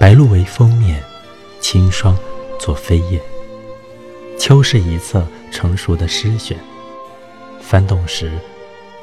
[0.00, 1.04] 白露为封面，
[1.60, 2.16] 青霜
[2.58, 3.20] 做扉页。
[4.38, 6.58] 秋是一册成熟的诗选，
[7.60, 8.32] 翻动时，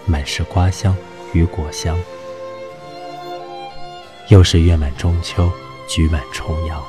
[0.07, 0.97] 满是瓜香
[1.33, 1.95] 与果香。
[4.29, 5.51] 又是月满中秋，
[5.87, 6.83] 菊满重阳。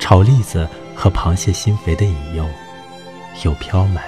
[0.00, 2.44] 炒栗子和螃蟹心肥的引诱，
[3.44, 4.02] 又飘满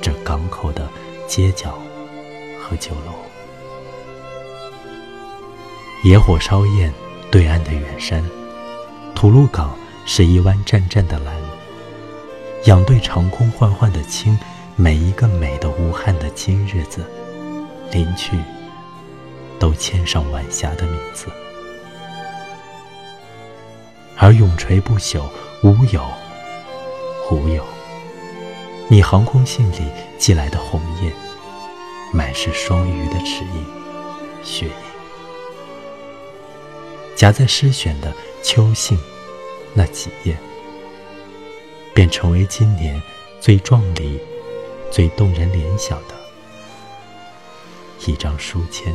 [0.00, 0.88] 这港口的
[1.26, 1.76] 街角
[2.62, 3.12] 和酒楼。
[6.04, 6.94] 野火烧焰，
[7.30, 8.24] 对岸的远山，
[9.14, 11.32] 吐露港是一湾湛湛的蓝。
[12.64, 14.36] 仰对长空缓缓的青，
[14.74, 17.04] 每一个美的无憾的今日子，
[17.92, 18.36] 临去
[19.60, 21.28] 都签上晚霞的名字。
[24.16, 25.22] 而永垂不朽，
[25.62, 26.04] 无有，
[27.30, 27.64] 无有。
[28.88, 29.84] 你航空信里
[30.18, 31.12] 寄来的红叶，
[32.12, 33.64] 满是双鱼的齿印、
[34.42, 34.89] 血印，
[37.20, 38.98] 夹在诗选的秋兴
[39.74, 40.34] 那几页。
[41.92, 42.98] 便成为今年
[43.42, 44.18] 最壮丽、
[44.90, 46.14] 最动人联想的
[48.06, 48.90] 一张书签。